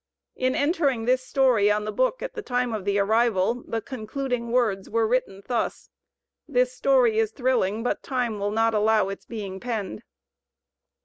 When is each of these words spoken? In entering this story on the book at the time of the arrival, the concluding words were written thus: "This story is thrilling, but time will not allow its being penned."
In 0.35 0.55
entering 0.55 1.05
this 1.05 1.23
story 1.23 1.69
on 1.69 1.85
the 1.85 1.91
book 1.91 2.23
at 2.23 2.33
the 2.33 2.41
time 2.41 2.73
of 2.73 2.85
the 2.85 2.97
arrival, 2.97 3.63
the 3.67 3.81
concluding 3.83 4.51
words 4.51 4.89
were 4.89 5.05
written 5.07 5.43
thus: 5.45 5.91
"This 6.47 6.73
story 6.73 7.19
is 7.19 7.29
thrilling, 7.31 7.83
but 7.83 8.01
time 8.01 8.39
will 8.39 8.49
not 8.49 8.73
allow 8.73 9.09
its 9.09 9.25
being 9.27 9.59
penned." 9.59 10.01